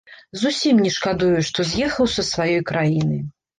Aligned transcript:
Зусім 0.43 0.79
не 0.85 0.91
шкадую, 0.95 1.37
што 1.51 1.67
з'ехаў 1.73 2.11
са 2.17 2.27
сваёй 2.33 2.61
краіны. 2.73 3.25